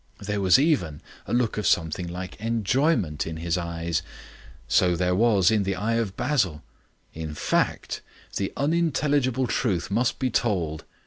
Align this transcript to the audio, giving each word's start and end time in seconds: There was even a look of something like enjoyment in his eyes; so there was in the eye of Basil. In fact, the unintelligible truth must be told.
There 0.19 0.41
was 0.41 0.57
even 0.57 0.99
a 1.27 1.31
look 1.35 1.59
of 1.59 1.67
something 1.67 2.07
like 2.07 2.35
enjoyment 2.41 3.27
in 3.27 3.37
his 3.37 3.55
eyes; 3.55 4.01
so 4.67 4.95
there 4.95 5.13
was 5.13 5.51
in 5.51 5.61
the 5.61 5.75
eye 5.75 5.97
of 5.97 6.17
Basil. 6.17 6.63
In 7.13 7.35
fact, 7.35 8.01
the 8.37 8.51
unintelligible 8.57 9.45
truth 9.45 9.91
must 9.91 10.17
be 10.17 10.31
told. 10.31 10.85